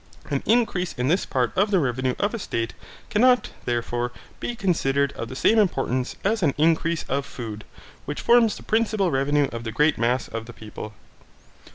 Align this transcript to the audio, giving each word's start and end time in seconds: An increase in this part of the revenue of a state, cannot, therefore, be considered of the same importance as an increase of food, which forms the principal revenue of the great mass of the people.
An 0.31 0.41
increase 0.47 0.93
in 0.93 1.09
this 1.09 1.27
part 1.27 1.55
of 1.55 1.69
the 1.69 1.77
revenue 1.77 2.15
of 2.17 2.33
a 2.33 2.39
state, 2.39 2.73
cannot, 3.11 3.51
therefore, 3.65 4.11
be 4.39 4.55
considered 4.55 5.11
of 5.13 5.29
the 5.29 5.35
same 5.35 5.59
importance 5.59 6.15
as 6.23 6.41
an 6.41 6.55
increase 6.57 7.03
of 7.07 7.23
food, 7.23 7.65
which 8.05 8.21
forms 8.21 8.55
the 8.57 8.63
principal 8.63 9.11
revenue 9.11 9.47
of 9.51 9.63
the 9.63 9.71
great 9.71 9.99
mass 9.99 10.27
of 10.27 10.47
the 10.47 10.53
people. 10.53 10.95